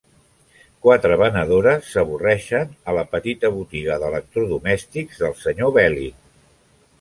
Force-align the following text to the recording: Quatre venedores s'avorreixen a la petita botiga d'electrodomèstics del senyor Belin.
Quatre 0.85 1.17
venedores 1.21 1.91
s'avorreixen 1.97 2.71
a 2.87 2.95
la 2.99 3.03
petita 3.11 3.53
botiga 3.59 3.99
d'electrodomèstics 4.05 5.23
del 5.27 5.37
senyor 5.45 5.73
Belin. 5.79 6.19